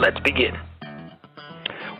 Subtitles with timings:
[0.00, 0.54] Let's begin.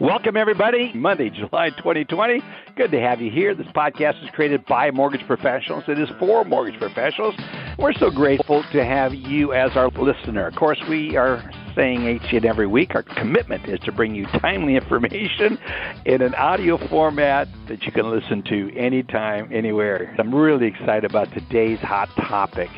[0.01, 0.91] Welcome, everybody.
[0.95, 2.41] Monday, July 2020.
[2.75, 3.55] Good to have you here.
[3.55, 5.85] This podcast is created by mortgage professionals.
[5.87, 7.35] It is for mortgage professionals.
[7.79, 10.47] We're so grateful to have you as our listener.
[10.47, 11.45] Of course, we are
[11.77, 15.59] saying each and every week our commitment is to bring you timely information
[16.07, 20.17] in an audio format that you can listen to anytime, anywhere.
[20.19, 22.71] I'm really excited about today's hot topic.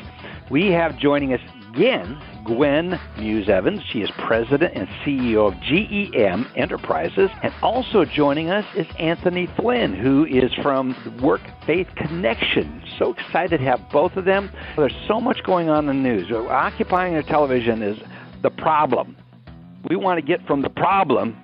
[0.51, 1.39] We have joining us
[1.73, 3.81] again Gwen Muse Evans.
[3.91, 7.29] She is president and CEO of GME Enterprises.
[7.41, 12.83] And also joining us is Anthony Flynn, who is from Work Faith Connection.
[12.99, 14.51] So excited to have both of them.
[14.75, 16.31] There's so much going on in the news.
[16.31, 17.97] Occupying the television is
[18.41, 19.15] the problem.
[19.89, 21.37] We want to get from the problem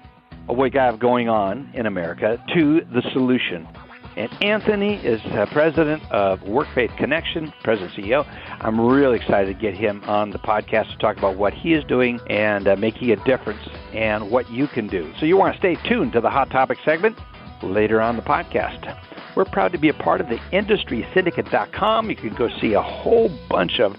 [0.47, 3.67] of what we have going on in America to the solution.
[4.15, 8.25] And Anthony is uh, president of Work Faith Connection, president CEO.
[8.61, 11.83] I'm really excited to get him on the podcast to talk about what he is
[11.85, 13.61] doing and uh, making a difference
[13.93, 15.13] and what you can do.
[15.19, 17.17] So you want to stay tuned to the Hot Topic segment
[17.63, 18.97] later on the podcast.
[19.35, 22.09] We're proud to be a part of the industrysyndicate.com.
[22.09, 23.95] You can go see a whole bunch of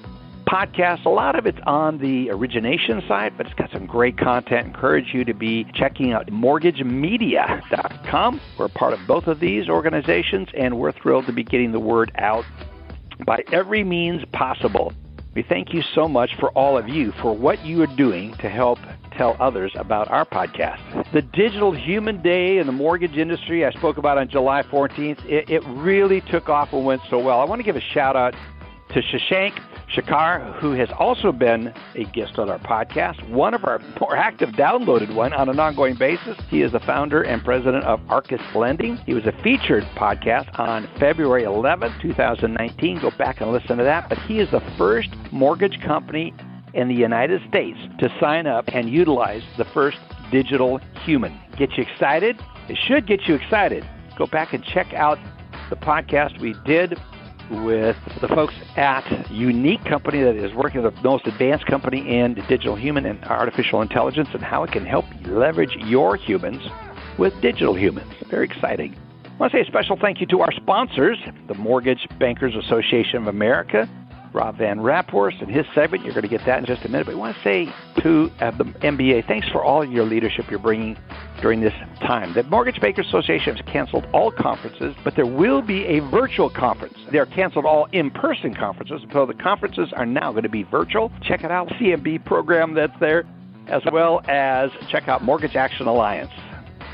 [0.51, 1.07] podcasts.
[1.07, 4.67] A lot of it's on the origination side, but it's got some great content.
[4.67, 8.41] Encourage you to be checking out mortgagemedia.com.
[8.59, 12.11] We're part of both of these organizations, and we're thrilled to be getting the word
[12.17, 12.45] out
[13.25, 14.93] by every means possible.
[15.35, 18.49] We thank you so much for all of you for what you are doing to
[18.49, 18.81] help
[19.17, 21.13] tell others about our podcast.
[21.13, 25.49] The Digital Human Day in the mortgage industry I spoke about on July 14th, it,
[25.49, 27.41] it really took off and went so well.
[27.41, 28.35] I want to give a shout out
[28.89, 29.57] to Shashank
[29.95, 34.51] Shekhar, who has also been a guest on our podcast, one of our more active
[34.51, 36.39] downloaded one on an ongoing basis.
[36.49, 38.99] He is the founder and president of Arcus Lending.
[38.99, 43.01] He was a featured podcast on February 11th, 2019.
[43.01, 44.09] Go back and listen to that.
[44.09, 46.33] But he is the first mortgage company
[46.73, 49.99] in the United States to sign up and utilize the first
[50.31, 51.37] digital human.
[51.57, 52.41] Get you excited?
[52.69, 53.85] It should get you excited.
[54.17, 55.19] Go back and check out
[55.69, 56.97] the podcast we did
[57.51, 62.35] with the folks at Unique Company that is working with the most advanced company in
[62.49, 66.63] digital human and artificial intelligence and how it can help leverage your humans
[67.19, 68.13] with digital humans.
[68.29, 68.97] Very exciting.
[69.25, 71.19] I want to say a special thank you to our sponsors,
[71.49, 73.89] the Mortgage Bankers Association of America,
[74.33, 76.05] Rob Van Raphorst and his segment.
[76.05, 77.07] You're going to get that in just a minute.
[77.07, 77.67] But I want to say
[78.03, 80.97] to uh, the MBA, thanks for all your leadership you're bringing
[81.41, 82.33] during this time.
[82.35, 86.97] The Mortgage Bankers Association has canceled all conferences, but there will be a virtual conference.
[87.11, 91.11] They're canceled all in-person conferences, so the conferences are now going to be virtual.
[91.23, 93.25] Check it out, CMB program that's there,
[93.69, 96.31] as well as check out Mortgage Action Alliance.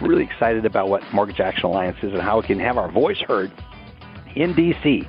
[0.00, 3.18] Really excited about what Mortgage Action Alliance is and how we can have our voice
[3.26, 3.50] heard
[4.34, 5.08] in DC.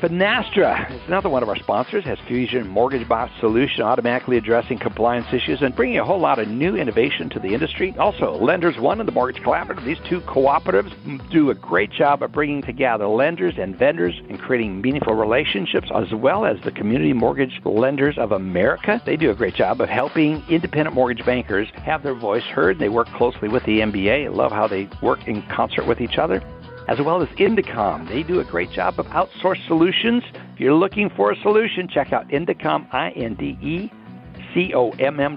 [0.00, 5.26] Finastra is another one of our sponsors, has Fusion Mortgage Bot solution automatically addressing compliance
[5.32, 7.94] issues and bringing a whole lot of new innovation to the industry.
[7.98, 10.92] Also, Lenders One and the Mortgage Collaborative, these two cooperatives
[11.30, 16.12] do a great job of bringing together lenders and vendors and creating meaningful relationships, as
[16.12, 19.00] well as the Community Mortgage Lenders of America.
[19.06, 22.78] They do a great job of helping independent mortgage bankers have their voice heard.
[22.78, 24.26] They work closely with the MBA.
[24.26, 26.42] I love how they work in concert with each other
[26.88, 28.08] as well as Indecomm.
[28.08, 30.22] They do a great job of outsourced solutions.
[30.54, 33.88] If you're looking for a solution, check out Indecomm, I-N-D-E-C-O-M-M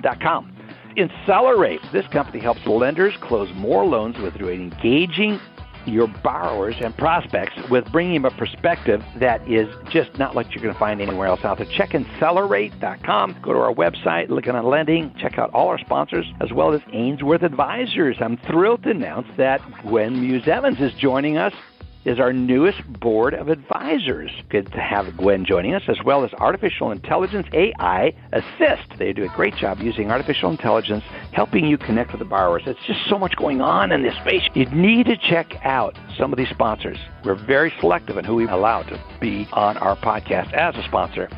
[0.01, 0.55] dot com.
[0.97, 1.81] Accelerate.
[1.93, 5.39] This company helps lenders close more loans with engaging
[5.85, 10.73] your borrowers and prospects with bringing a perspective that is just not what you're going
[10.73, 11.67] to find anywhere else out there.
[11.77, 13.37] Check Accelerate.com.
[13.41, 16.81] Go to our website, Lykken on lending, check out all our sponsors, as well as
[16.93, 18.17] Ainsworth Advisors.
[18.19, 21.53] I'm thrilled to announce that Gwen Muse Evans is joining us
[22.09, 24.31] is our newest board of advisors.
[24.49, 28.97] Good to have Gwen joining us, as well as Artificial Intelligence AI Assist.
[28.97, 31.03] They do a great job using artificial intelligence,
[31.33, 32.63] helping you connect with the borrowers.
[32.65, 34.41] It's just so much going on in this space.
[34.55, 36.97] You need to check out some of these sponsors.
[37.23, 41.29] We're very selective in who we allow to be on our podcast as a sponsor.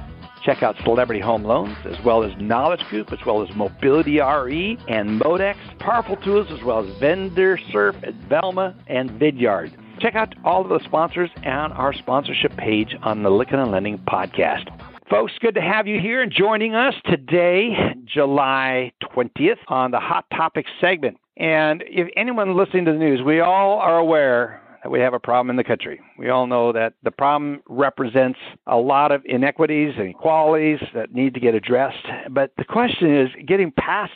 [0.41, 4.77] Check out Celebrity Home Loans, as well as Knowledge Group, as well as Mobility RE
[4.88, 5.57] and Modex.
[5.79, 9.71] Powerful tools, as well as Vendor Surf at Velma and Vidyard.
[10.01, 14.00] Check out all of the sponsors and our sponsorship page on the Lykken and Lending
[14.00, 14.68] podcast.
[15.12, 17.75] Folks, good to have you here and joining us today,
[18.06, 21.18] July 20th, on the Hot Topics segment.
[21.38, 25.19] And if anyone listening to the news, we all are aware that we have a
[25.19, 26.00] problem in the country.
[26.18, 31.36] We all know that the problem represents a lot of inequities and inequalities that need
[31.36, 32.07] to get addressed.
[32.31, 34.13] But the question is getting past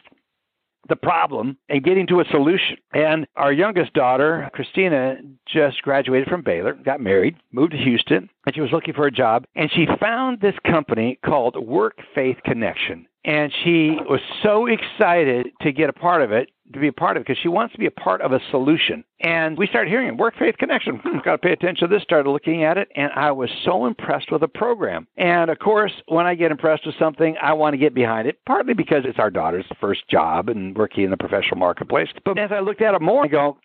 [0.87, 2.77] the problem and getting to a solution.
[2.93, 5.17] And our youngest daughter, Christina,
[5.47, 9.11] just graduated from Baylor, got married, moved to Houston, and she was looking for a
[9.11, 9.45] job.
[9.55, 13.07] And she found this company called Work Faith Connection.
[13.23, 17.17] And she was so excited to get a part of it to be a part
[17.17, 19.03] of because she wants to be a part of a solution.
[19.21, 20.97] And we started hearing it, Work Faith Connection.
[21.03, 22.03] Hmm, got to pay attention to this.
[22.03, 25.07] Started looking at it, and I was so impressed with the program.
[25.17, 28.39] And of course, when I get impressed with something, I want to get behind it,
[28.45, 32.09] partly because it's our daughter's first job and working in the professional marketplace.
[32.23, 33.57] But as I looked at it more, I go,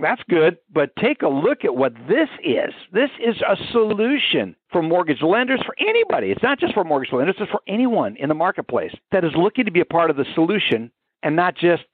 [0.00, 2.72] that's good, but take a look at what this is.
[2.92, 6.30] This is a solution for mortgage lenders, for anybody.
[6.30, 9.64] It's not just for mortgage lenders, it's for anyone in the marketplace that is looking
[9.64, 10.90] to be a part of the solution
[11.22, 11.84] and not just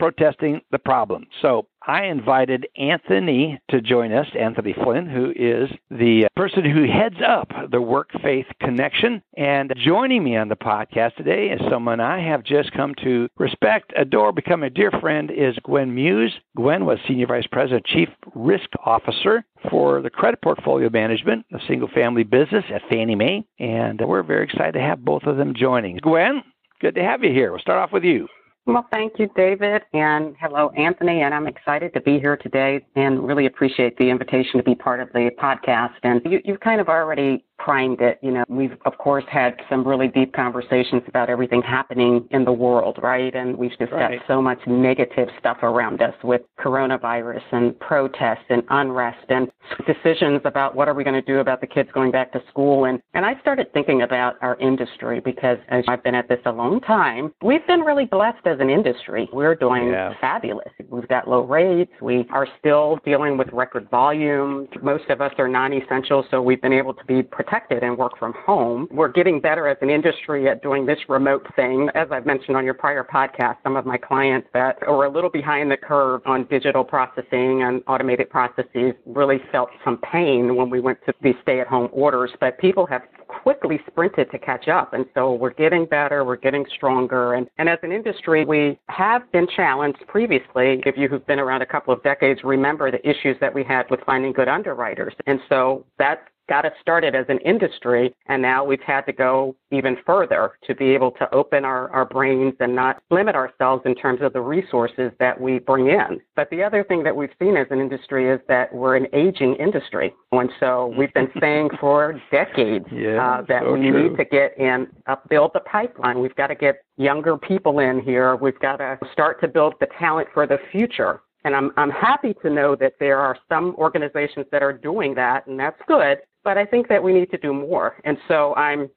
[0.00, 1.26] protesting the problem.
[1.42, 6.90] So I invited Anthony to join us, Anthony Flynn, who is the uh, person who
[6.90, 9.22] heads up the Work Faith Connection.
[9.36, 13.92] And joining me on the podcast today is someone I have just come to respect,
[13.96, 16.32] adore, become a dear friend is Gwen Muse.
[16.56, 21.88] Gwen was Senior Vice President, Chief Risk Officer for the credit portfolio management, a single
[21.88, 23.44] family business at Fannie Mae.
[23.58, 25.98] And we're very excited to have both of them joining.
[25.98, 26.42] Gwen,
[26.80, 27.50] good to have you here.
[27.50, 28.28] We'll start off with you.
[28.70, 31.22] Well, thank you, David, and hello, Anthony.
[31.22, 35.00] And I'm excited to be here today and really appreciate the invitation to be part
[35.00, 35.94] of the podcast.
[36.04, 38.18] And you, you've kind of already primed it.
[38.22, 42.52] You know, we've of course had some really deep conversations about everything happening in the
[42.52, 43.34] world, right?
[43.34, 44.18] And we've just right.
[44.18, 49.50] got so much negative stuff around us with coronavirus and protests and unrest and
[49.86, 52.86] decisions about what are we going to do about the kids going back to school.
[52.86, 56.52] And and I started thinking about our industry because as I've been at this a
[56.52, 59.28] long time, we've been really blessed as an industry.
[59.32, 60.14] We're doing yeah.
[60.20, 60.72] fabulous.
[60.88, 61.92] We've got low rates.
[62.00, 64.66] We are still dealing with record volume.
[64.82, 68.16] Most of us are non-essential, so we've been able to be protected protected and work
[68.18, 68.86] from home.
[68.90, 71.88] We're getting better as an industry at doing this remote thing.
[71.94, 75.30] As I've mentioned on your prior podcast, some of my clients that were a little
[75.30, 80.80] behind the curve on digital processing and automated processes really felt some pain when we
[80.80, 83.02] went to these stay at home orders, but people have
[83.42, 84.92] quickly sprinted to catch up.
[84.92, 87.34] And so we're getting better, we're getting stronger.
[87.34, 90.82] And, and as an industry, we have been challenged previously.
[90.84, 93.88] If you have been around a couple of decades, remember the issues that we had
[93.90, 95.14] with finding good underwriters.
[95.26, 99.54] And so that got us started as an industry, and now we've had to go
[99.70, 103.94] even further to be able to open our, our brains and not limit ourselves in
[103.94, 106.20] terms of the resources that we bring in.
[106.34, 109.54] But the other thing that we've seen as an industry is that we're an aging
[109.54, 110.12] industry.
[110.32, 114.08] And so we've been saying for decades yeah, uh, that so we true.
[114.10, 116.18] need to get in, uh, build the pipeline.
[116.18, 118.34] We've got to get younger people in here.
[118.34, 121.20] We've got to start to build the talent for the future.
[121.44, 125.46] And I'm, I'm happy to know that there are some organizations that are doing that,
[125.46, 126.18] and that's good.
[126.44, 127.96] But I think that we need to do more.
[128.04, 128.90] And so I'm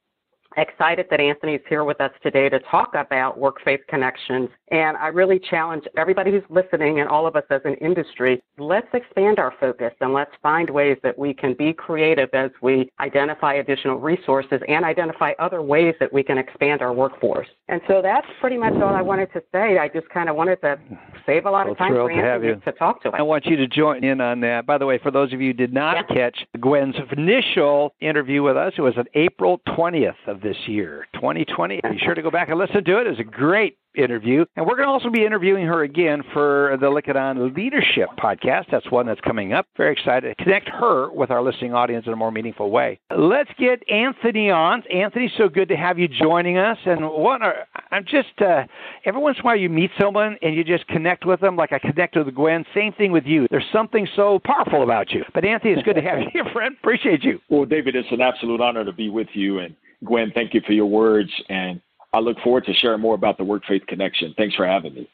[0.57, 4.49] excited that Anthony's here with us today to talk about work faith connections.
[4.71, 8.87] And I really challenge everybody who's listening and all of us as an industry, let's
[8.93, 13.55] expand our focus and let's find ways that we can be creative as we identify
[13.55, 17.47] additional resources and identify other ways that we can expand our workforce.
[17.67, 19.77] And so that's pretty much all I wanted to say.
[19.77, 20.77] I just kind of wanted to
[21.25, 23.15] save a lot well, of time for Anthony to, to, talk to us.
[23.17, 24.65] I want you to join in on that.
[24.65, 26.15] By the way, for those of you who did not yeah.
[26.15, 31.81] catch Gwen's initial interview with us, it was on April 20th of this year, 2020.
[31.89, 33.07] Be sure to go back and listen to it.
[33.07, 34.45] It's a great interview.
[34.55, 38.65] And we're going to also be interviewing her again for the Lykken On Leadership podcast.
[38.71, 39.67] That's one that's coming up.
[39.77, 42.99] Very excited to connect her with our listening audience in a more meaningful way.
[43.15, 44.83] Let's get Anthony on.
[44.91, 46.77] Anthony, so good to have you joining us.
[46.85, 48.63] And what are, I'm just, uh,
[49.05, 51.71] every once in a while you meet someone and you just connect with them like
[51.71, 52.65] I connect with Gwen.
[52.73, 53.47] Same thing with you.
[53.49, 55.23] There's something so powerful about you.
[55.33, 56.75] But Anthony, it's good to have you here, friend.
[56.79, 57.39] Appreciate you.
[57.49, 59.59] Well, David, it's an absolute honor to be with you.
[59.59, 61.31] And Gwen, thank you for your words.
[61.49, 61.81] And
[62.13, 64.33] I look forward to sharing more about the Work Faith Connection.
[64.37, 65.09] Thanks for having me.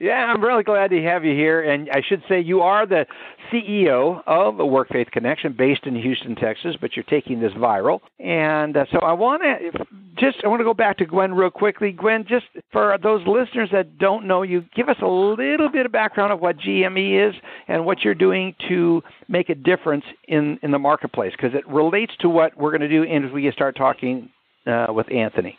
[0.00, 1.62] Yeah, I'm really glad to have you here.
[1.62, 3.06] And I should say you are the
[3.52, 8.00] CEO of Work Faith Connection based in Houston, Texas, but you're taking this viral.
[8.18, 9.84] And uh, so I want to
[10.16, 11.92] just I want to go back to Gwen real quickly.
[11.92, 15.92] Gwen, just for those listeners that don't know you, give us a little bit of
[15.92, 17.34] background of what GME is
[17.68, 22.12] and what you're doing to make a difference in in the marketplace because it relates
[22.18, 24.28] to what we're going to do and as we start talking
[24.66, 25.56] uh, with Anthony.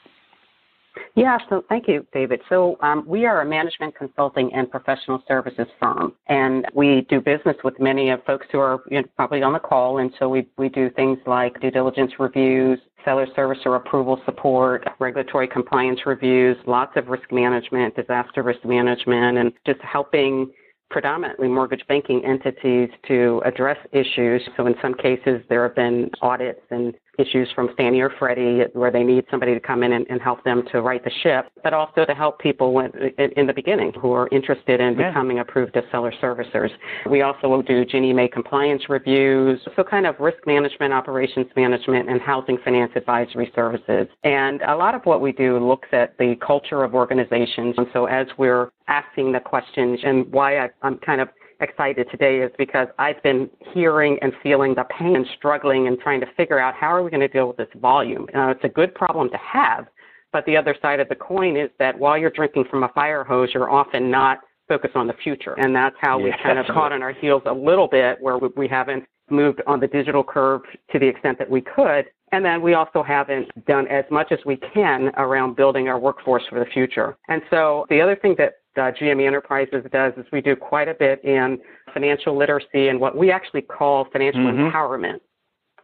[1.16, 2.42] Yeah, so thank you, David.
[2.50, 7.56] So um, we are a management consulting and professional services firm, and we do business
[7.64, 10.00] with many of folks who are you know, probably on the call.
[10.00, 14.86] And so we, we do things like due diligence reviews, seller service or approval support,
[15.00, 20.52] regulatory compliance reviews, lots of risk management, disaster risk management, and just helping
[20.90, 24.42] predominantly mortgage banking entities to address issues.
[24.58, 28.92] So in some cases, there have been audits and issues from Fannie or Freddie where
[28.92, 31.74] they need somebody to come in and, and help them to right the ship, but
[31.74, 35.10] also to help people when, in, in, the beginning who are interested in yeah.
[35.10, 36.70] becoming approved as seller servicers.
[37.10, 42.10] We also will do Ginnie Mae compliance reviews, so kind of risk management, operations management,
[42.10, 44.08] and housing finance advisory services.
[44.24, 47.76] And a lot of what we do looks at the culture of organizations.
[47.78, 51.30] And so as we're asking the questions and why I, I'm kind of
[51.62, 56.20] excited today is because I've been hearing and feeling the pain and struggling and trying
[56.22, 58.28] to figure out how are we going to deal with this volume.
[58.36, 59.88] Uh, it's a good problem to have,
[60.34, 63.24] but the other side of the coin is that while you're drinking from a fire
[63.24, 65.54] hose, you're often not focused on the future.
[65.54, 68.68] And that's how we kind of caught on our heels a little bit where we
[68.68, 70.62] haven't moved on the digital curve
[70.92, 72.06] to the extent that we could.
[72.32, 76.44] And then we also haven't done as much as we can around building our workforce
[76.50, 77.16] for the future.
[77.30, 80.94] And so the other thing that uh, GME Enterprises does is we do quite a
[80.94, 81.60] bit in
[81.94, 84.76] financial literacy and what we actually call financial mm-hmm.
[84.76, 85.20] empowerment.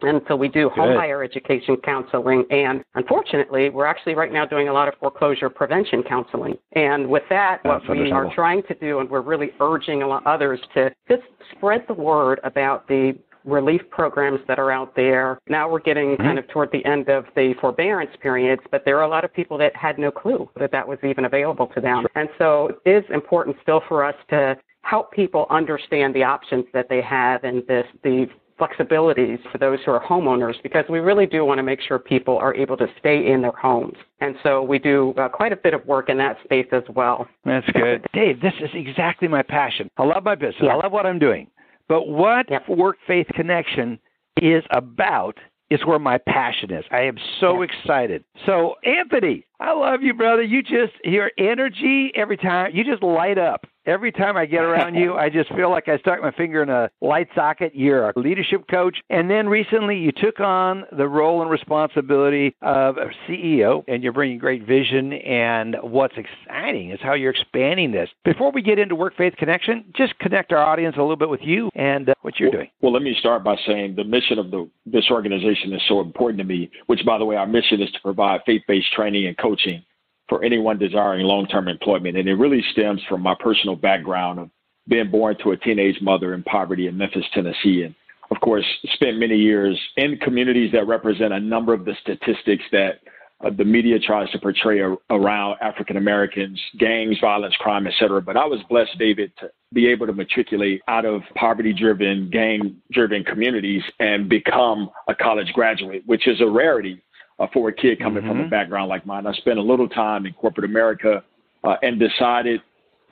[0.03, 2.45] And so we do home buyer education counseling.
[2.49, 6.55] And unfortunately, we're actually right now doing a lot of foreclosure prevention counseling.
[6.73, 10.07] And with that, That's what we are trying to do, and we're really urging a
[10.07, 11.23] lot others to just
[11.55, 13.13] spread the word about the
[13.45, 15.39] relief programs that are out there.
[15.47, 16.23] Now we're getting mm-hmm.
[16.23, 19.33] kind of toward the end of the forbearance periods, but there are a lot of
[19.33, 22.05] people that had no clue that that was even available to them.
[22.15, 26.87] And so it is important still for us to help people understand the options that
[26.89, 28.27] they have and this, the
[28.59, 32.37] flexibilities for those who are homeowners because we really do want to make sure people
[32.37, 33.97] are able to stay in their homes.
[34.19, 37.27] And so we do uh, quite a bit of work in that space as well.
[37.43, 38.05] That's good.
[38.13, 39.89] Dave, this is exactly my passion.
[39.97, 40.61] I love my business.
[40.61, 40.73] Yeah.
[40.73, 41.47] I love what I'm doing.
[41.87, 42.67] But what yep.
[42.69, 43.99] Work Faith Connection
[44.41, 45.37] is about
[45.69, 46.83] is where my passion is.
[46.91, 47.69] I am so yep.
[47.71, 48.23] excited.
[48.45, 50.43] So, Anthony, I love you, brother.
[50.43, 53.65] You just, your energy every time, you just light up.
[53.85, 56.69] Every time I get around you, I just feel like I stuck my finger in
[56.69, 57.71] a light socket.
[57.73, 58.97] You're a leadership coach.
[59.09, 64.13] And then recently you took on the role and responsibility of a CEO, and you're
[64.13, 65.13] bringing great vision.
[65.13, 68.09] And what's exciting is how you're expanding this.
[68.23, 71.41] Before we get into Work Faith Connection, just connect our audience a little bit with
[71.41, 72.69] you and uh, what you're well, doing.
[72.81, 76.37] Well, let me start by saying the mission of the, this organization is so important
[76.37, 79.35] to me, which, by the way, our mission is to provide faith based training and
[79.37, 79.83] coaching
[80.31, 82.15] for anyone desiring long term employment.
[82.15, 84.49] And it really stems from my personal background of
[84.87, 87.83] being born to a teenage mother in poverty in Memphis, Tennessee.
[87.83, 87.93] And
[88.31, 93.01] of course, spent many years in communities that represent a number of the statistics that
[93.43, 98.21] uh, the media tries to portray a, around African Americans, gangs, violence, crime, et cetera.
[98.21, 102.77] But I was blessed, David, to be able to matriculate out of poverty driven, gang
[102.93, 107.01] driven communities and become a college graduate, which is a rarity
[107.39, 108.29] uh, for a kid coming mm-hmm.
[108.29, 108.49] from a mm-hmm.
[108.49, 109.27] background like mine.
[109.27, 111.23] I spent a little time in corporate America
[111.63, 112.61] uh, and decided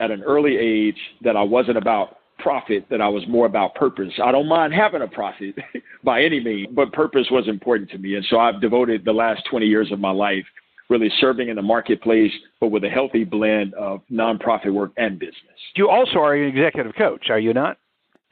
[0.00, 4.12] at an early age that I wasn't about profit, that I was more about purpose.
[4.22, 5.56] I don't mind having a profit
[6.04, 8.16] by any means, but purpose was important to me.
[8.16, 10.44] And so I've devoted the last 20 years of my life
[10.88, 15.36] really serving in the marketplace, but with a healthy blend of nonprofit work and business.
[15.76, 17.78] You also are an executive coach, are you not?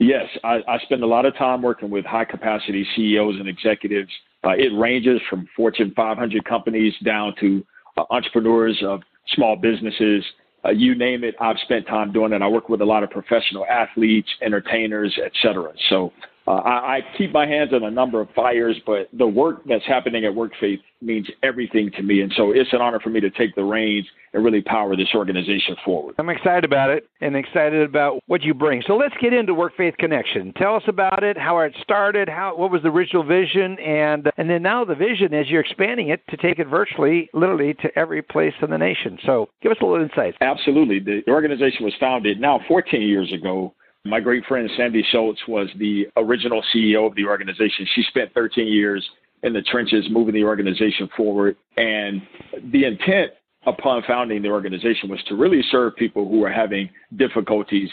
[0.01, 4.11] Yes, I, I spend a lot of time working with high capacity CEOs and executives
[4.45, 7.65] uh, it ranges from Fortune 500 companies down to
[7.97, 9.01] uh, entrepreneurs of
[9.35, 10.25] small businesses.
[10.65, 12.43] Uh, you name it, I've spent time doing it.
[12.43, 15.73] I work with a lot of professional athletes, entertainers, et cetera.
[15.89, 16.13] So
[16.49, 19.85] uh, I, I, keep my hands on a number of fires, but the work that's
[19.87, 22.23] happening at WorkFaith means everything to me.
[22.23, 25.09] And so it's an honor for me to take the reins and really power this
[25.15, 26.15] organization forward.
[26.19, 28.83] I'm excited about it and excited about what you bring.
[28.87, 30.55] So let's get into WorkFaith Connection.
[30.55, 34.49] Tell us about it, how it started, how what was the original vision, and and
[34.49, 38.23] then now the vision is you're expanding it to take it virtually, literally to every
[38.23, 39.19] place in the nation.
[39.27, 40.35] So give us a little insight.
[40.41, 40.99] Absolutely.
[40.99, 43.75] The organization was founded now 14 years ago
[44.05, 47.87] my great friend Sandy Schultz was the original CEO of the organization.
[47.95, 49.07] She spent 13 years
[49.43, 51.57] in the trenches moving the organization forward.
[51.77, 52.23] And
[52.73, 53.33] the intent
[53.67, 57.89] upon founding the organization was to really serve people who are having difficulties,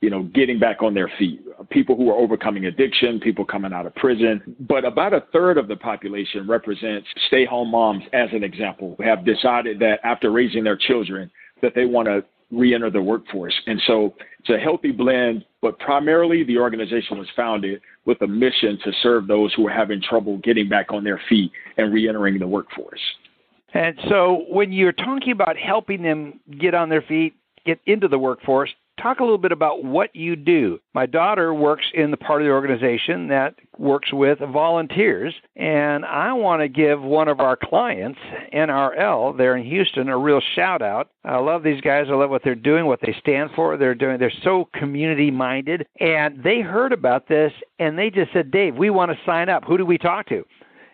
[0.00, 3.86] you know, getting back on their feet, people who are overcoming addiction, people coming out
[3.86, 4.56] of prison.
[4.68, 9.04] But about a third of the population represents stay home moms, as an example, who
[9.04, 11.30] have decided that after raising their children,
[11.62, 12.24] that they want to
[12.56, 13.54] re-enter the workforce.
[13.66, 18.78] And so it's a healthy blend, but primarily the organization was founded with a mission
[18.84, 22.46] to serve those who are having trouble getting back on their feet and re-entering the
[22.46, 23.00] workforce.
[23.72, 27.34] And so when you're talking about helping them get on their feet,
[27.66, 28.70] get into the workforce,
[29.00, 30.78] talk a little bit about what you do.
[30.94, 36.32] My daughter works in the part of the organization that works with volunteers, and I
[36.32, 38.18] want to give one of our clients,
[38.52, 41.10] NRL, there in Houston, a real shout out.
[41.24, 42.06] I love these guys.
[42.08, 43.76] I love what they're doing, what they stand for.
[43.76, 44.18] They're doing.
[44.18, 48.90] They're so community minded, and they heard about this, and they just said, "Dave, we
[48.90, 49.64] want to sign up.
[49.64, 50.44] Who do we talk to?"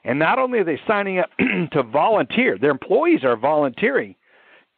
[0.04, 1.30] And not only are they signing up
[1.72, 4.14] to volunteer, their employees are volunteering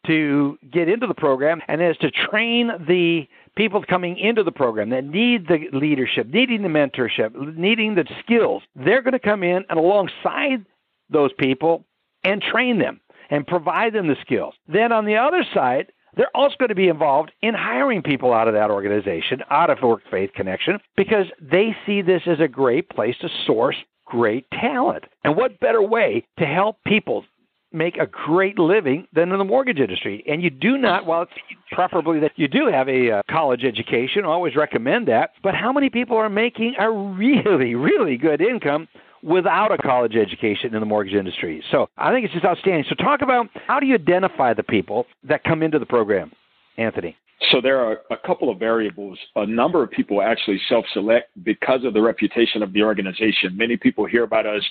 [0.07, 4.89] to get into the program, and is to train the people coming into the program
[4.89, 8.63] that need the leadership, needing the mentorship, needing the skills.
[8.75, 10.65] They're going to come in and alongside
[11.09, 11.85] those people
[12.23, 14.55] and train them and provide them the skills.
[14.67, 18.47] Then on the other side, they're also going to be involved in hiring people out
[18.47, 22.89] of that organization, out of Work Faith Connection, because they see this as a great
[22.89, 25.05] place to source great talent.
[25.23, 27.25] And what better way to help people
[27.73, 30.23] make a great living than in the mortgage industry?
[30.27, 31.31] And you do not, while it's
[31.71, 35.73] preferably that you do have a uh, college education, I always recommend that, but how
[35.73, 38.87] many people are making a really, really good income
[39.23, 41.63] without a college education in the mortgage industry.
[41.71, 42.85] So I think it's just outstanding.
[42.89, 46.31] So talk about how do you identify the people that come into the program,
[46.77, 47.15] Anthony?
[47.49, 49.17] So there are a couple of variables.
[49.35, 53.55] A number of people actually self-select because of the reputation of the organization.
[53.55, 54.63] Many people hear about us.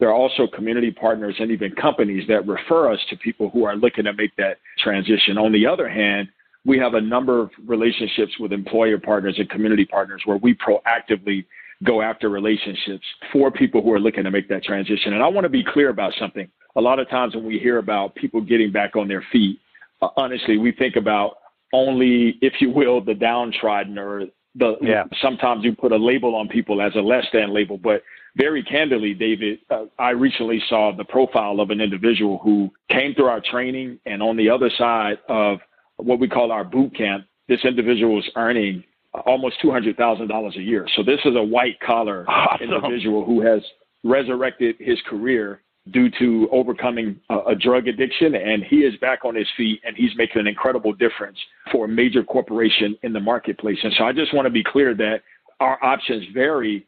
[0.00, 3.76] There are also community partners and even companies that refer us to people who are
[3.76, 5.36] looking to make that transition.
[5.36, 6.28] On the other hand,
[6.64, 11.44] we have a number of relationships with employer partners and community partners where we proactively
[11.84, 15.12] go after relationships for people who are looking to make that transition.
[15.12, 16.48] And I want to be clear about something.
[16.76, 19.58] A lot of times when we hear about people getting back on their feet,
[20.02, 21.36] uh, honestly, we think about
[21.72, 25.04] only, if you will, the downtrodden or the yeah.
[25.22, 27.78] sometimes you put a label on people as a less than label.
[27.78, 28.02] But
[28.36, 33.26] very candidly, David, uh, I recently saw the profile of an individual who came through
[33.26, 35.58] our training, and on the other side of
[35.96, 38.84] what we call our boot camp, this individual was earning
[39.26, 40.86] almost two hundred thousand dollars a year.
[40.96, 42.70] So this is a white collar awesome.
[42.70, 43.60] individual who has
[44.04, 49.34] resurrected his career due to overcoming a, a, drug addiction, and he is back on
[49.34, 51.38] his feet and he's making an incredible difference
[51.72, 53.78] for a major corporation in the marketplace.
[53.82, 55.22] And so I just want to be clear that
[55.58, 56.86] our options vary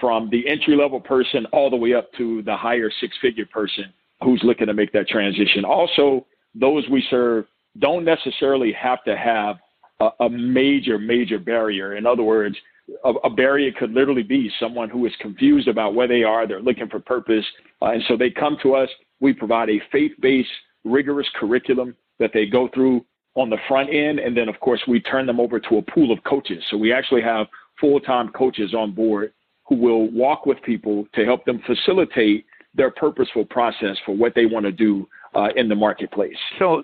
[0.00, 3.84] from the entry level person all the way up to the higher six figure person
[4.22, 5.64] who's looking to make that transition.
[5.64, 7.46] Also, those we serve
[7.78, 9.56] don't necessarily have to have
[10.00, 11.96] a, a major, major barrier.
[11.96, 12.56] In other words,
[13.04, 16.46] a, a, barrier could literally be someone who is confused about where they are.
[16.46, 17.44] They're looking for purpose.
[17.80, 18.88] Uh, and so they come to us.
[19.20, 20.50] We provide a faith based,
[20.84, 24.18] rigorous curriculum that they go through on the front end.
[24.18, 26.62] And then, of course, we turn them over to a pool of coaches.
[26.70, 27.46] So we actually have
[27.80, 29.32] full time coaches on board
[29.66, 34.46] who will walk with people to help them facilitate their purposeful process for what they
[34.46, 36.36] want to do uh, in the marketplace.
[36.58, 36.82] So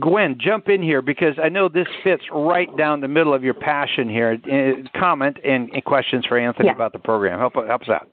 [0.00, 3.54] Gwen, jump in here because I know this fits right down the middle of your
[3.54, 4.38] passion here.
[4.44, 6.74] Uh, comment and, and, questions for Anthony yeah.
[6.74, 7.38] about the program.
[7.38, 8.08] Help, help us out.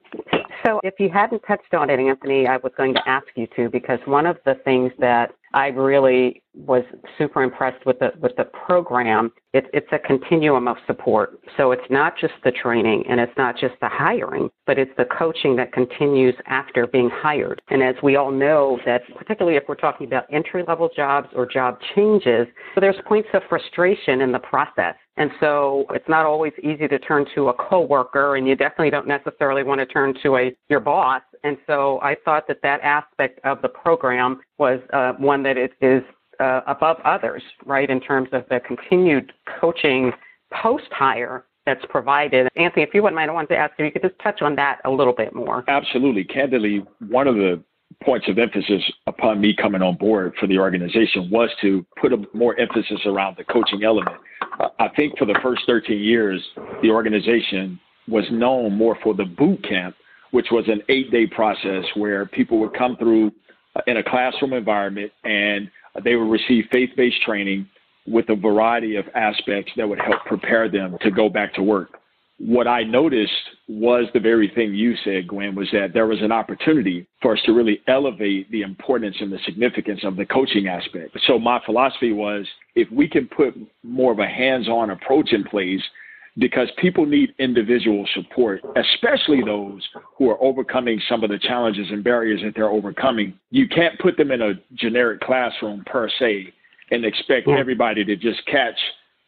[0.65, 3.69] So, if you hadn't touched on it, Anthony, I was going to ask you to
[3.69, 6.83] because one of the things that I really was
[7.17, 9.31] super impressed with the with the program.
[9.53, 11.39] It's it's a continuum of support.
[11.57, 15.05] So it's not just the training and it's not just the hiring, but it's the
[15.05, 17.61] coaching that continues after being hired.
[17.69, 21.45] And as we all know, that particularly if we're talking about entry level jobs or
[21.45, 24.95] job changes, so there's points of frustration in the process.
[25.17, 29.07] And so it's not always easy to turn to a coworker, and you definitely don't
[29.07, 31.21] necessarily want to turn to a your boss.
[31.43, 35.73] And so I thought that that aspect of the program was uh, one that it
[35.81, 36.01] is
[36.39, 40.11] uh, above others, right, in terms of the continued coaching
[40.51, 42.49] post hire that's provided.
[42.55, 44.55] Anthony, if you wouldn't mind, I wanted to ask if you could just touch on
[44.55, 45.63] that a little bit more.
[45.67, 46.23] Absolutely.
[46.23, 47.61] Candidly, one of the
[48.03, 52.17] points of emphasis upon me coming on board for the organization was to put a
[52.33, 54.17] more emphasis around the coaching element.
[54.79, 56.43] I think for the first 13 years,
[56.81, 59.95] the organization was known more for the boot camp,
[60.33, 63.31] which was an eight day process where people would come through
[63.75, 65.69] uh, in a classroom environment and
[66.03, 67.67] they would receive faith based training
[68.07, 71.99] with a variety of aspects that would help prepare them to go back to work
[72.45, 73.31] what I noticed
[73.67, 77.41] was the very thing you said, Gwen, was that there was an opportunity for us
[77.45, 81.17] to really elevate the importance and the significance of the coaching aspect.
[81.25, 85.81] So my philosophy was if we can put more of a hands-on approach in place,
[86.37, 92.03] because people need individual support, especially those who are overcoming some of the challenges and
[92.03, 93.37] barriers that they're overcoming.
[93.51, 96.51] You can't put them in a generic classroom per se
[96.91, 98.77] and expect everybody to just catch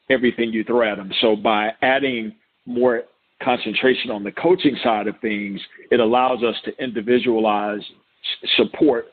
[0.10, 1.12] everything you throw at them.
[1.22, 2.34] So by adding
[2.66, 3.04] more
[3.42, 5.60] concentration on the coaching side of things,
[5.92, 7.82] it allows us to individualize
[8.56, 9.08] support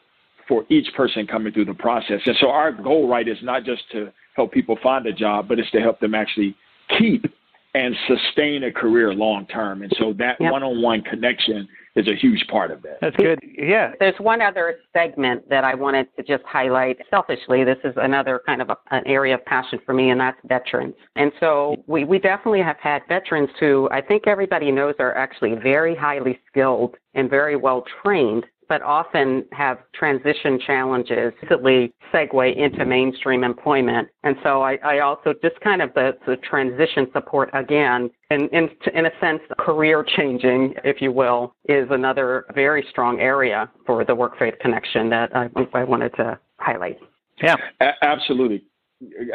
[0.48, 2.20] for each person coming through the process.
[2.24, 5.58] And so our goal, right, is not just to help people find a job, but
[5.58, 6.54] it's to help them actually
[6.98, 7.26] keep
[7.74, 9.82] and sustain a career long term.
[9.82, 12.98] And so that one on one connection is a huge part of that.
[13.00, 13.38] That's good.
[13.42, 13.92] Yeah.
[13.98, 16.98] There's one other segment that I wanted to just highlight.
[17.10, 20.38] Selfishly, this is another kind of a, an area of passion for me, and that's
[20.44, 20.94] veterans.
[21.16, 25.54] And so we, we definitely have had veterans who I think everybody knows are actually
[25.54, 32.84] very highly skilled and very well trained, but often have transition challenges easily segue into
[32.84, 34.08] mainstream employment.
[34.24, 38.68] And so I, I also just kind of the, the transition support again, in, in,
[38.94, 44.14] in a sense, career changing, if you will, is another very strong area for the
[44.14, 46.98] work faith connection that I, I wanted to highlight.
[47.42, 48.64] Yeah, A- absolutely.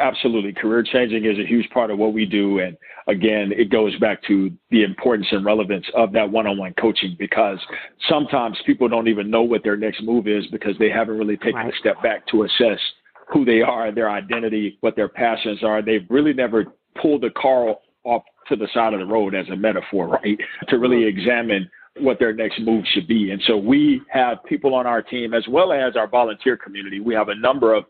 [0.00, 0.52] Absolutely.
[0.52, 2.60] Career changing is a huge part of what we do.
[2.60, 2.76] And
[3.06, 7.16] again, it goes back to the importance and relevance of that one on one coaching
[7.18, 7.58] because
[8.08, 11.54] sometimes people don't even know what their next move is because they haven't really taken
[11.54, 11.74] right.
[11.74, 12.78] a step back to assess
[13.32, 15.82] who they are, their identity, what their passions are.
[15.82, 16.66] They've really never
[17.00, 20.38] pulled the car off to the side of the road as a metaphor, right?
[20.68, 21.18] To really mm-hmm.
[21.18, 23.32] examine what their next move should be.
[23.32, 27.00] And so we have people on our team as well as our volunteer community.
[27.00, 27.84] We have a number of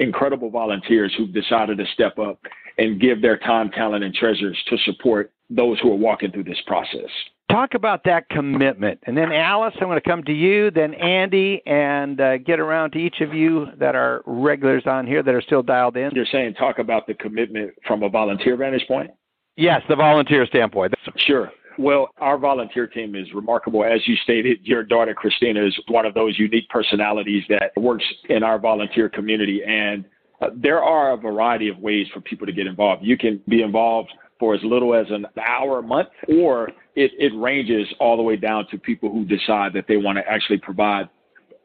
[0.00, 2.38] incredible volunteers who've decided to step up
[2.78, 6.60] and give their time, talent, and treasures to support those who are walking through this
[6.66, 7.08] process.
[7.50, 8.98] Talk about that commitment.
[9.06, 12.90] And then, Alice, I'm going to come to you, then Andy, and uh, get around
[12.92, 16.10] to each of you that are regulars on here that are still dialed in.
[16.12, 19.10] You're saying talk about the commitment from a volunteer vantage point?
[19.56, 20.94] Yes, the volunteer standpoint.
[21.16, 21.50] Sure.
[21.78, 23.84] Well, our volunteer team is remarkable.
[23.84, 28.42] As you stated, your daughter Christina is one of those unique personalities that works in
[28.42, 29.62] our volunteer community.
[29.66, 30.04] And
[30.40, 33.04] uh, there are a variety of ways for people to get involved.
[33.04, 37.32] You can be involved for as little as an hour a month, or it, it
[37.36, 41.08] ranges all the way down to people who decide that they want to actually provide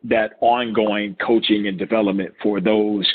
[0.04, 3.08] that ongoing coaching and development for those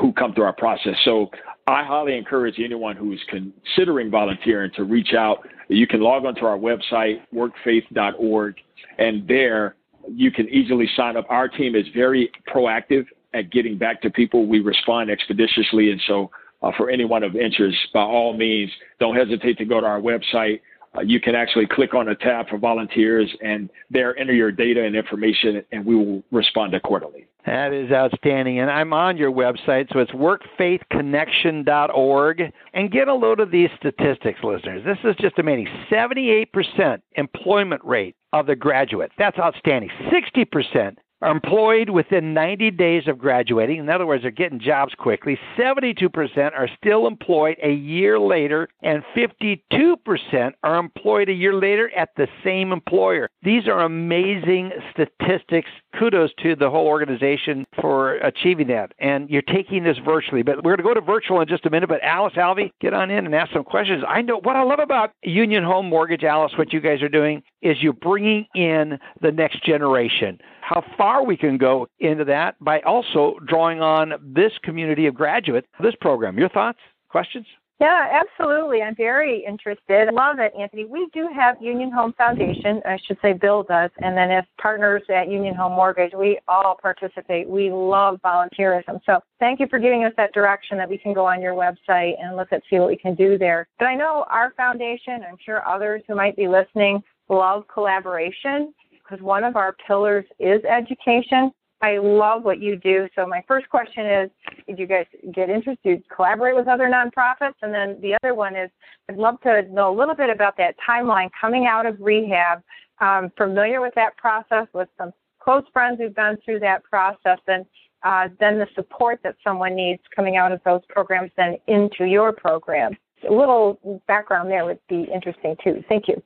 [0.00, 0.94] who come through our process.
[1.04, 1.30] So
[1.66, 5.46] I highly encourage anyone who is considering volunteering to reach out.
[5.68, 8.56] You can log onto our website, workfaith.org,
[8.98, 9.76] and there
[10.10, 11.26] you can easily sign up.
[11.28, 14.46] Our team is very proactive at getting back to people.
[14.46, 15.90] We respond expeditiously.
[15.90, 16.30] And so,
[16.62, 20.60] uh, for anyone of interest, by all means, don't hesitate to go to our website.
[20.96, 24.84] Uh, you can actually click on a tab for volunteers and there enter your data
[24.84, 27.26] and information, and we will respond accordingly.
[27.46, 28.58] That is outstanding.
[28.60, 32.52] And I'm on your website, so it's workfaithconnection.org.
[32.74, 34.84] And get a load of these statistics, listeners.
[34.84, 39.10] This is just amazing 78% employment rate of the graduate.
[39.18, 39.90] That's outstanding.
[40.12, 43.78] 60% are employed within 90 days of graduating.
[43.78, 45.38] In other words, they're getting jobs quickly.
[45.56, 52.10] 72% are still employed a year later, and 52% are employed a year later at
[52.16, 53.30] the same employer.
[53.42, 55.70] These are amazing statistics.
[55.98, 58.92] Kudos to the whole organization for achieving that.
[58.98, 61.70] And you're taking this virtually, but we're going to go to virtual in just a
[61.70, 61.88] minute.
[61.88, 64.02] But Alice Alvey, get on in and ask some questions.
[64.06, 67.42] I know what I love about Union Home Mortgage, Alice, what you guys are doing
[67.60, 72.80] is you're bringing in the next generation how far we can go into that by
[72.80, 76.38] also drawing on this community of graduates, this program.
[76.38, 76.78] Your thoughts,
[77.08, 77.46] questions?
[77.82, 78.80] Yeah, absolutely.
[78.80, 80.06] I'm very interested.
[80.08, 80.84] I Love it, Anthony.
[80.84, 85.02] We do have Union Home Foundation, I should say Bill does, and then as partners
[85.12, 87.48] at Union Home Mortgage, we all participate.
[87.48, 89.00] We love volunteerism.
[89.04, 92.22] So thank you for giving us that direction that we can go on your website
[92.22, 93.66] and look at see what we can do there.
[93.80, 99.20] But I know our foundation, I'm sure others who might be listening, love collaboration because
[99.20, 101.50] one of our pillars is education.
[101.82, 103.08] I love what you do.
[103.16, 104.30] So my first question is,
[104.68, 107.54] did you guys get interested, collaborate with other nonprofits?
[107.60, 108.70] And then the other one is,
[109.10, 112.62] I'd love to know a little bit about that timeline coming out of rehab.
[113.00, 117.66] Um, familiar with that process with some close friends who've gone through that process, and
[118.04, 122.32] uh, then the support that someone needs coming out of those programs then into your
[122.32, 122.96] program.
[123.28, 125.82] A little background there would be interesting too.
[125.88, 126.22] Thank you.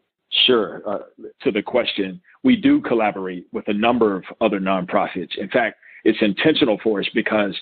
[0.47, 0.83] Sure.
[0.87, 0.99] Uh,
[1.43, 5.37] to the question, we do collaborate with a number of other nonprofits.
[5.39, 7.57] In fact, it's intentional for us because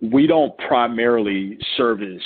[0.00, 2.22] we don't primarily service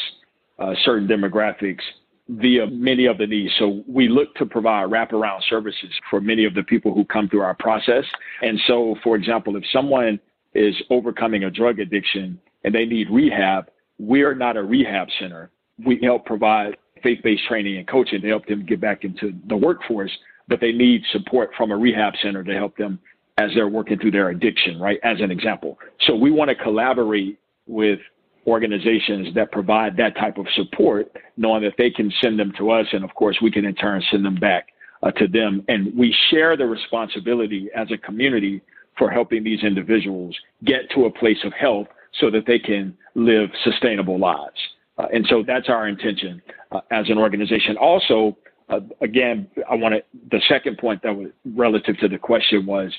[0.58, 1.80] uh, certain demographics
[2.28, 3.52] via many of the needs.
[3.58, 7.40] So we look to provide wraparound services for many of the people who come through
[7.40, 8.04] our process.
[8.42, 10.20] And so, for example, if someone
[10.54, 15.50] is overcoming a drug addiction and they need rehab, we're not a rehab center.
[15.84, 19.56] We help provide faith based training and coaching to help them get back into the
[19.56, 20.12] workforce,
[20.48, 22.98] but they need support from a rehab center to help them
[23.38, 24.98] as they're working through their addiction, right?
[25.02, 25.78] As an example.
[26.06, 27.98] So we want to collaborate with
[28.46, 32.86] organizations that provide that type of support, knowing that they can send them to us,
[32.92, 34.68] and of course, we can in turn send them back
[35.02, 35.64] uh, to them.
[35.68, 38.60] And we share the responsibility as a community
[38.98, 41.86] for helping these individuals get to a place of health
[42.20, 44.58] so that they can live sustainable lives.
[44.98, 47.76] Uh, and so that's our intention uh, as an organization.
[47.76, 48.36] Also,
[48.68, 52.92] uh, again, I want to, the second point that was relative to the question was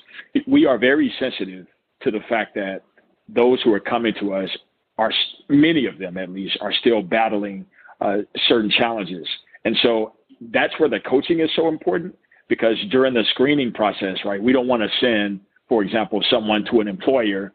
[0.48, 1.68] we are very sensitive
[2.02, 2.82] to the fact that
[3.30, 4.50] those who are coming to us
[4.98, 5.12] are,
[5.50, 7.66] many of them at least, are still battling
[8.02, 9.28] uh, certain challenges.
[9.66, 10.14] And so
[10.52, 12.16] that's where the coaching is so important
[12.50, 16.82] because during the screening process, right, we don't want to send, for example, someone to
[16.82, 17.54] an employer.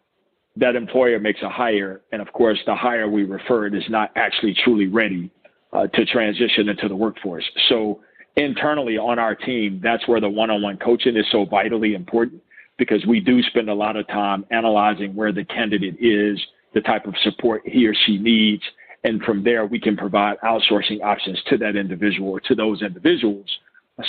[0.59, 4.57] That employer makes a hire, and of course, the hire we referred is not actually
[4.65, 5.31] truly ready
[5.73, 7.45] uh, to transition into the workforce.
[7.69, 8.01] So
[8.37, 12.43] internally on our team, that's where the one-on-one coaching is so vitally important
[12.77, 16.41] because we do spend a lot of time analyzing where the candidate is,
[16.75, 18.63] the type of support he or she needs,
[19.05, 23.47] and from there we can provide outsourcing options to that individual or to those individuals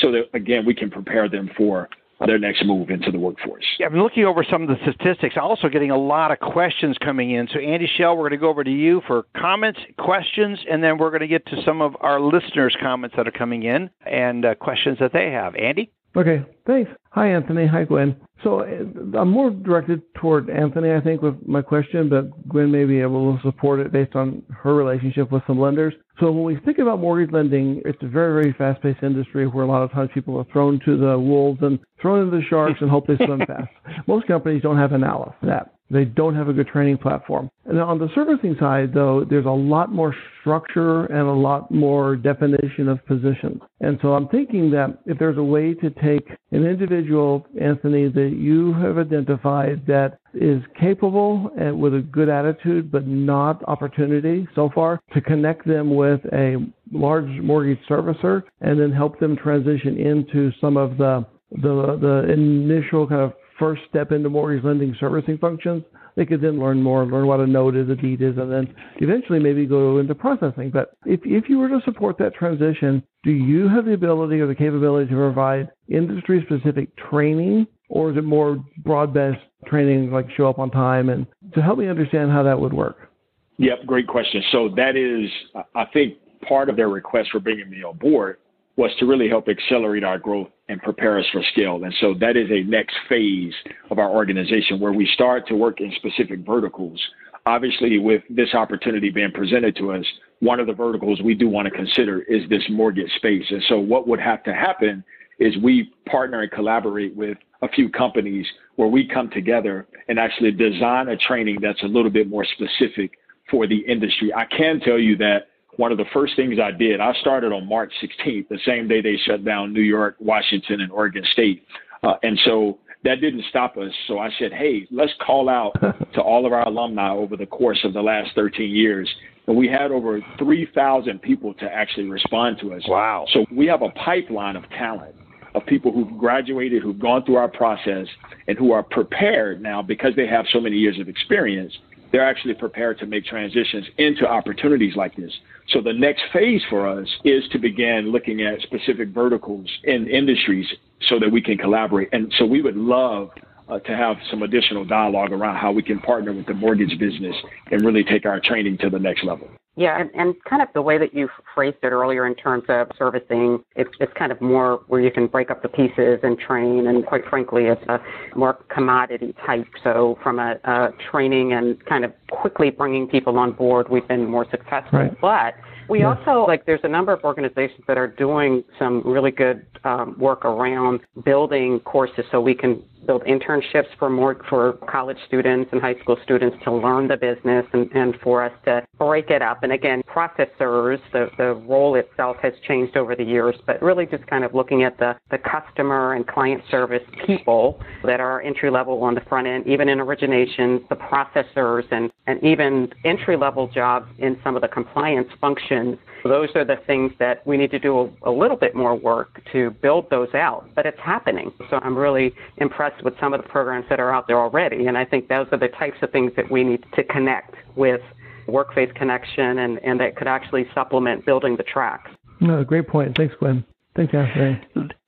[0.01, 1.89] so that again we can prepare them for
[2.27, 3.65] their next move into the workforce.
[3.79, 5.35] Yeah, I've been looking over some of the statistics.
[5.41, 7.47] Also, getting a lot of questions coming in.
[7.53, 10.97] So, Andy Shell, we're going to go over to you for comments, questions, and then
[10.97, 14.45] we're going to get to some of our listeners' comments that are coming in and
[14.45, 15.55] uh, questions that they have.
[15.55, 15.91] Andy?
[16.15, 16.89] Okay, thanks.
[17.11, 17.67] Hi, Anthony.
[17.67, 18.15] Hi, Gwen.
[18.43, 22.85] So uh, I'm more directed toward Anthony, I think, with my question, but Gwen may
[22.85, 25.93] be able to support it based on her relationship with some lenders.
[26.19, 29.67] So when we think about mortgage lending, it's a very, very fast-paced industry where a
[29.67, 32.89] lot of times people are thrown to the wolves and thrown into the sharks and
[32.89, 33.69] hope they swim fast.
[34.07, 35.73] Most companies don't have analysis for that.
[35.91, 37.49] They don't have a good training platform.
[37.65, 42.15] And on the servicing side, though, there's a lot more structure and a lot more
[42.15, 43.61] definition of positions.
[43.81, 48.35] And so I'm thinking that if there's a way to take an individual, Anthony, that
[48.37, 54.69] you have identified that is capable and with a good attitude, but not opportunity so
[54.75, 56.57] far, to connect them with a
[56.91, 63.07] large mortgage servicer and then help them transition into some of the the the initial
[63.07, 65.83] kind of first step into mortgage lending servicing functions.
[66.15, 68.73] They could then learn more, learn what a note is, a deed is, and then
[68.97, 70.69] eventually maybe go into processing.
[70.69, 74.47] But if, if you were to support that transition, do you have the ability or
[74.47, 80.27] the capability to provide industry specific training, or is it more broad based training like
[80.35, 81.09] show up on time?
[81.09, 83.11] And to help me understand how that would work.
[83.57, 84.41] Yep, great question.
[84.51, 85.29] So that is,
[85.75, 86.15] I think,
[86.47, 88.37] part of their request for bringing me on board
[88.79, 91.83] was to really help accelerate our growth and prepare us for scale.
[91.83, 93.53] And so that is a next phase
[93.91, 96.97] of our organization where we start to work in specific verticals.
[97.45, 100.05] Obviously, with this opportunity being presented to us,
[100.39, 103.43] one of the verticals we do want to consider is this mortgage space.
[103.49, 105.03] And so what would have to happen
[105.39, 108.45] is we partner and collaborate with a few companies
[108.77, 113.11] where we come together and actually design a training that's a little bit more specific
[113.51, 114.33] for the industry.
[114.33, 117.67] I can tell you that one of the first things I did, I started on
[117.67, 121.65] March 16th, the same day they shut down New York, Washington, and Oregon State.
[122.03, 123.91] Uh, and so that didn't stop us.
[124.07, 125.73] So I said, hey, let's call out
[126.13, 129.09] to all of our alumni over the course of the last 13 years.
[129.47, 132.83] And we had over 3,000 people to actually respond to us.
[132.87, 133.25] Wow.
[133.31, 135.15] So we have a pipeline of talent
[135.55, 138.07] of people who've graduated, who've gone through our process,
[138.47, 141.73] and who are prepared now because they have so many years of experience
[142.11, 145.31] they're actually prepared to make transitions into opportunities like this.
[145.69, 150.67] So the next phase for us is to begin looking at specific verticals in industries
[151.07, 152.09] so that we can collaborate.
[152.11, 153.29] And so we would love
[153.69, 157.35] uh, to have some additional dialogue around how we can partner with the mortgage business
[157.71, 159.47] and really take our training to the next level.
[159.75, 162.87] Yeah, and, and kind of the way that you phrased it earlier in terms of
[162.97, 166.87] servicing, it's, it's kind of more where you can break up the pieces and train,
[166.87, 167.99] and quite frankly, it's a
[168.35, 169.67] more commodity type.
[169.83, 174.29] So from a, a training and kind of quickly bringing people on board, we've been
[174.29, 174.99] more successful.
[174.99, 175.21] Right.
[175.21, 175.53] But
[175.89, 180.15] we also like there's a number of organizations that are doing some really good um,
[180.19, 185.81] work around building courses so we can build internships for more for college students and
[185.81, 189.63] high school students to learn the business and, and for us to break it up.
[189.63, 194.25] And again, processors, the, the role itself has changed over the years, but really just
[194.27, 199.03] kind of looking at the, the customer and client service people that are entry level
[199.03, 204.07] on the front end, even in originations, the processors and, and even entry level jobs
[204.19, 207.97] in some of the compliance functions those are the things that we need to do
[208.25, 211.51] a, a, little bit more work to build those out, but it's happening.
[211.69, 214.97] So I'm really impressed with some of the programs that are out there already, and
[214.97, 218.01] I think those are the types of things that we need to connect with
[218.47, 222.11] WorkFaith Connection and, and that could actually supplement building the tracks.
[222.39, 223.15] No, great point.
[223.15, 223.63] Thanks, Gwen.
[223.95, 224.61] Thanks, Anthony.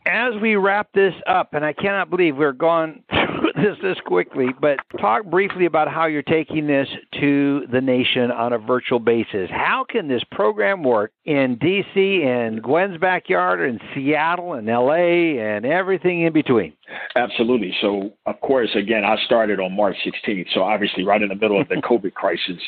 [0.06, 3.21] As we wrap this up, and I cannot believe we're gone through
[3.62, 6.88] this this quickly, but talk briefly about how you're taking this
[7.20, 9.50] to the nation on a virtual basis.
[9.52, 15.66] How can this program work in DC and Gwen's backyard, in Seattle and LA, and
[15.66, 16.74] everything in between?
[17.16, 17.74] Absolutely.
[17.82, 21.62] So, of course, again, I started on March 16th, so obviously right in the middle
[21.62, 22.62] of the COVID crisis.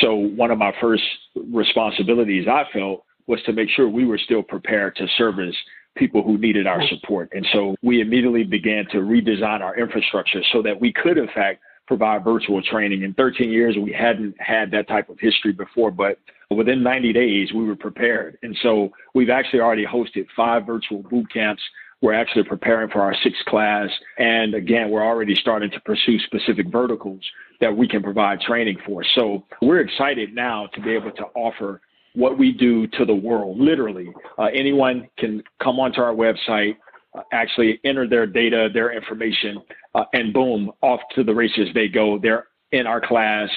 [0.00, 1.04] So, one of my first
[1.52, 5.56] responsibilities I felt was to make sure we were still prepared to service
[5.96, 7.30] people who needed our support.
[7.32, 11.60] And so we immediately began to redesign our infrastructure so that we could, in fact,
[11.86, 13.02] provide virtual training.
[13.02, 16.18] In 13 years, we hadn't had that type of history before, but
[16.50, 18.38] within 90 days, we were prepared.
[18.42, 21.62] And so we've actually already hosted five virtual boot camps.
[22.00, 23.88] We're actually preparing for our sixth class.
[24.18, 27.22] And again, we're already starting to pursue specific verticals
[27.60, 29.04] that we can provide training for.
[29.14, 31.80] So we're excited now to be able to offer
[32.14, 33.58] what we do to the world.
[33.58, 36.76] Literally, uh, anyone can come onto our website,
[37.16, 39.60] uh, actually enter their data, their information,
[39.94, 42.18] uh, and boom, off to the races they go.
[42.18, 43.48] They're in our class,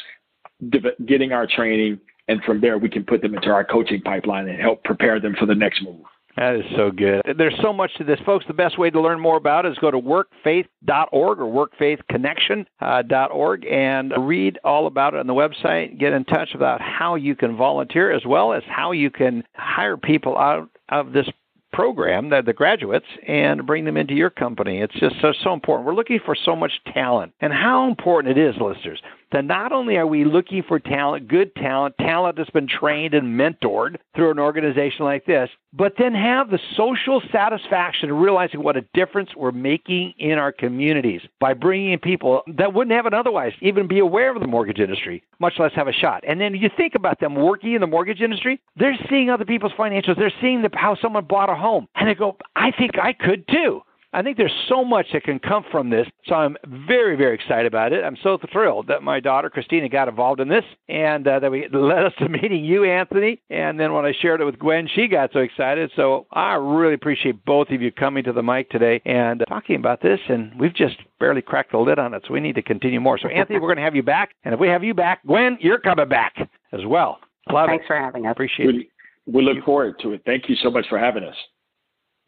[1.05, 4.59] getting our training, and from there we can put them into our coaching pipeline and
[4.59, 6.01] help prepare them for the next move.
[6.37, 7.23] That is so good.
[7.35, 8.45] There's so much to this, folks.
[8.47, 13.69] The best way to learn more about it is go to workfaith.org or workfaithconnection.org uh,
[13.69, 15.99] and read all about it on the website.
[15.99, 19.97] Get in touch about how you can volunteer as well as how you can hire
[19.97, 21.27] people out of this
[21.73, 24.79] program, the, the graduates, and bring them into your company.
[24.79, 25.87] It's just so, so important.
[25.87, 27.33] We're looking for so much talent.
[27.41, 31.53] And how important it is, listeners, that not only are we looking for talent, good
[31.55, 36.49] talent, talent that's been trained and mentored through an organization like this, but then have
[36.49, 41.91] the social satisfaction of realizing what a difference we're making in our communities by bringing
[41.91, 45.53] in people that wouldn't have it otherwise even be aware of the mortgage industry, much
[45.59, 46.23] less have a shot.
[46.27, 49.73] And then you think about them working in the mortgage industry, they're seeing other people's
[49.73, 53.13] financials, they're seeing the, how someone bought a home, and they go, I think I
[53.13, 53.81] could too.
[54.17, 56.07] I think there's so much that can come from this.
[56.25, 58.03] So I'm very, very excited about it.
[58.03, 61.67] I'm so thrilled that my daughter Christina got involved in this and uh, that we
[61.71, 63.39] led us to meeting you, Anthony.
[63.51, 65.91] And then when I shared it with Gwen, she got so excited.
[65.95, 69.75] So I really appreciate both of you coming to the mic today and uh, talking
[69.75, 70.19] about this.
[70.29, 72.23] And we've just barely cracked the lid on it.
[72.27, 73.19] So we need to continue more.
[73.19, 74.31] So, Anthony, we're going to have you back.
[74.45, 76.33] And if we have you back, Gwen, you're coming back
[76.71, 77.19] as well.
[77.51, 77.87] Love Thanks it.
[77.87, 78.31] for having us.
[78.31, 78.87] Appreciate we, it.
[79.27, 80.23] We look forward to it.
[80.25, 81.35] Thank you so much for having us.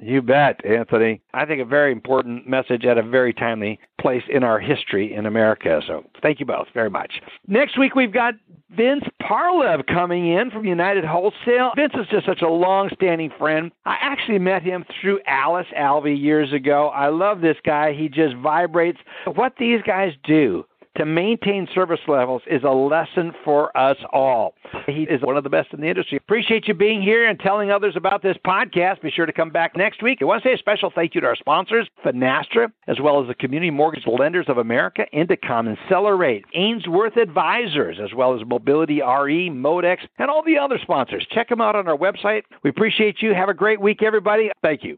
[0.01, 1.21] You bet, Anthony.
[1.33, 5.25] I think a very important message at a very timely place in our history in
[5.25, 5.81] America.
[5.85, 7.21] So thank you both very much.
[7.47, 8.35] Next week, we've got
[8.75, 11.71] Vince Parlev coming in from United Wholesale.
[11.75, 13.71] Vince is just such a long standing friend.
[13.85, 16.87] I actually met him through Alice Alvey years ago.
[16.89, 17.93] I love this guy.
[17.93, 18.99] He just vibrates.
[19.25, 20.65] What these guys do
[20.99, 24.53] to maintain service levels is a lesson for us all.
[24.85, 26.17] He is one of the best in the industry.
[26.17, 29.01] Appreciate you being here and telling others about this podcast.
[29.01, 30.17] Be sure to come back next week.
[30.21, 33.29] I want to say a special thank you to our sponsors, Finastra, as well as
[33.29, 38.95] the Community Mortgage Lenders of America, Indecomm, and Accelerate, Ainsworth Advisors, as well as Mobility
[38.95, 41.25] RE, Modex, and all the other sponsors.
[41.31, 42.41] Check them out on our website.
[42.61, 43.33] We appreciate you.
[43.33, 44.51] Have a great week, everybody.
[44.61, 44.97] Thank you.